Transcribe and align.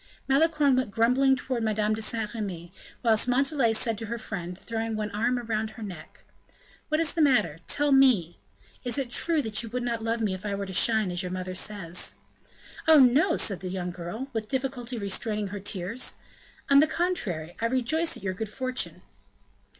Malicorne 0.27 0.75
went 0.75 0.89
grumbling 0.89 1.35
towards 1.35 1.63
Madame 1.63 1.93
de 1.93 2.01
Saint 2.01 2.33
Remy, 2.33 2.73
whilst 3.03 3.27
Montalais 3.27 3.73
said 3.73 3.99
to 3.99 4.07
her 4.07 4.17
friend, 4.17 4.57
throwing 4.57 4.95
one 4.95 5.11
arm 5.11 5.37
around 5.37 5.69
her 5.69 5.83
neck: 5.83 6.23
"What 6.89 6.99
is 6.99 7.13
the 7.13 7.21
matter? 7.21 7.59
Tell 7.67 7.91
me. 7.91 8.39
Is 8.83 8.97
it 8.97 9.11
true 9.11 9.43
that 9.43 9.61
you 9.61 9.69
would 9.69 9.83
not 9.83 10.03
love 10.03 10.19
me 10.19 10.33
if 10.33 10.43
I 10.43 10.55
were 10.55 10.65
to 10.65 10.73
shine, 10.73 11.11
as 11.11 11.21
your 11.21 11.31
mother 11.31 11.53
says?" 11.53 12.15
"Oh, 12.87 12.97
no!" 12.97 13.37
said 13.37 13.59
the 13.59 13.69
young 13.69 13.91
girl, 13.91 14.31
with 14.33 14.49
difficulty 14.49 14.97
restraining 14.97 15.49
her 15.49 15.59
tears; 15.59 16.15
"on 16.67 16.79
the 16.79 16.87
contrary, 16.87 17.55
I 17.61 17.65
rejoice 17.67 18.17
at 18.17 18.23
your 18.23 18.33
good 18.33 18.49
fortune." 18.49 19.03